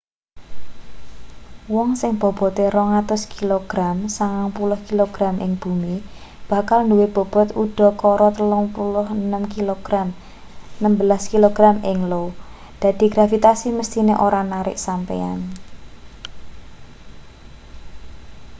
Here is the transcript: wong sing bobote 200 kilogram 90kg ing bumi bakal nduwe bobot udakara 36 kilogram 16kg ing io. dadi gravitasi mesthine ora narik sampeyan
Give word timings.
wong 1.73 1.89
sing 1.99 2.11
bobote 2.21 2.65
200 2.75 3.33
kilogram 3.35 3.95
90kg 4.17 5.23
ing 5.45 5.51
bumi 5.61 5.95
bakal 6.51 6.79
nduwe 6.83 7.05
bobot 7.15 7.49
udakara 7.63 8.29
36 8.37 9.55
kilogram 9.55 10.07
16kg 10.83 11.59
ing 11.91 11.97
io. 12.11 12.23
dadi 12.81 13.05
gravitasi 13.13 13.67
mesthine 13.77 14.13
ora 14.27 14.41
narik 14.51 14.77
sampeyan 14.85 15.39